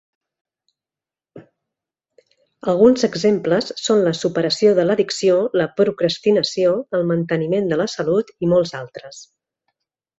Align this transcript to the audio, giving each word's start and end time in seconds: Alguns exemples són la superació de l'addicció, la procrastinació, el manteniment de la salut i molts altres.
Alguns 2.73 3.07
exemples 3.09 3.69
són 3.83 4.03
la 4.09 4.15
superació 4.23 4.73
de 4.81 4.89
l'addicció, 4.89 5.39
la 5.63 5.71
procrastinació, 5.83 6.75
el 7.01 7.09
manteniment 7.15 7.73
de 7.75 7.83
la 7.85 7.91
salut 7.99 8.37
i 8.49 8.55
molts 8.57 8.79
altres. 8.85 9.27